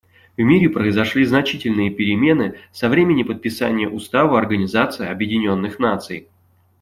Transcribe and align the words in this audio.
В 0.35 0.41
мире 0.41 0.67
произошли 0.67 1.25
значительные 1.25 1.91
перемены 1.91 2.57
со 2.71 2.89
времени 2.89 3.21
подписания 3.21 3.87
Устава 3.87 4.39
Организации 4.39 5.07
Объединенных 5.07 5.77
Наций. 5.77 6.27